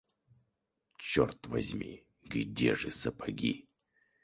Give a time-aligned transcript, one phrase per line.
[0.97, 2.07] Черт возьми!
[2.23, 3.67] где же сапоги?